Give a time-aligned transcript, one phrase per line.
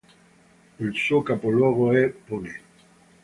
[0.79, 2.61] Il suo capoluogo è Pune.